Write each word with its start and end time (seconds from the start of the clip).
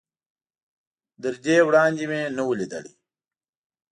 تر 1.21 1.33
دې 1.45 1.57
وړاندې 1.67 2.03
مې 2.11 2.21
نه 2.35 2.43
و 2.47 2.51
ليدلی. 2.59 2.93